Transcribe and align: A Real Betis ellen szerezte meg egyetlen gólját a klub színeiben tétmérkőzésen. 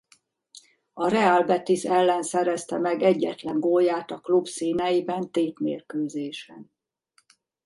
A 0.93 1.07
Real 1.09 1.43
Betis 1.43 1.83
ellen 1.85 2.23
szerezte 2.23 2.77
meg 2.77 3.01
egyetlen 3.01 3.59
gólját 3.59 4.11
a 4.11 4.19
klub 4.19 4.45
színeiben 4.47 5.31
tétmérkőzésen. 5.31 6.71